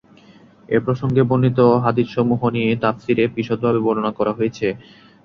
এ 0.69 0.85
প্রসঙ্গে 0.85 1.21
বর্ণিত 1.29 1.59
হাদীসসমূহ 1.83 2.41
নিয়ে 2.55 2.71
তাফসীরে 2.83 3.23
বিশদভাবে 3.35 3.79
বর্ণনা 3.85 4.11
করা 4.17 4.31
হয়েছে। 4.37 4.67